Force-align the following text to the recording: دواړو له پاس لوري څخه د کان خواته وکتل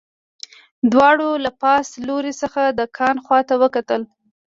دواړو 0.91 1.29
له 1.45 1.51
پاس 1.61 1.87
لوري 2.07 2.33
څخه 2.41 2.61
د 2.69 2.79
کان 2.97 3.15
خواته 3.25 3.55
وکتل 3.63 4.01